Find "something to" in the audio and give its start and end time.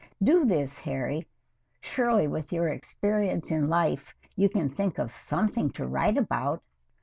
5.11-5.85